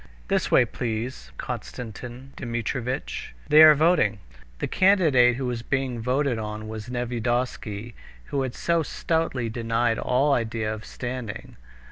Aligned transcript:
"This 0.29 0.49
way, 0.49 0.65
please, 0.65 1.29
Konstantin 1.37 2.33
Dmitrievitch; 2.35 3.35
they 3.49 3.61
are 3.61 3.75
voting." 3.75 4.17
The 4.57 4.65
candidate 4.67 5.35
who 5.35 5.45
was 5.45 5.61
being 5.61 5.99
voted 6.01 6.39
on 6.39 6.67
was 6.67 6.89
Nevyedovsky, 6.89 7.93
who 8.31 8.41
had 8.41 8.55
so 8.55 8.81
stoutly 8.81 9.47
denied 9.47 9.99
all 9.99 10.33
idea 10.33 10.73
of 10.73 10.85
standing. 10.85 11.55